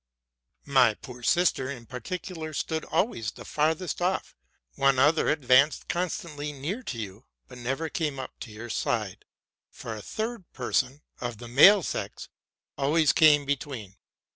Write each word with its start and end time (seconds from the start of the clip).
My 0.65 0.95
poor 0.95 1.21
sister 1.21 1.69
in 1.69 1.85
particular 1.85 2.53
stood 2.55 2.85
always 2.85 3.29
the 3.29 3.45
farthest 3.45 4.01
off: 4.01 4.35
one 4.73 4.97
other 4.97 5.29
advanced 5.29 5.87
constantly 5.89 6.51
nearer 6.51 6.81
to 6.81 6.97
you, 6.97 7.25
but 7.47 7.59
never 7.59 7.87
came 7.87 8.17
up 8.19 8.39
to 8.39 8.51
your 8.51 8.71
side; 8.71 9.25
fora 9.69 10.01
third 10.01 10.51
person, 10.53 11.03
of 11.19 11.37
the 11.37 11.47
male 11.47 11.83
sex, 11.83 12.29
always 12.79 13.13
came 13.13 13.45
between. 13.45 13.97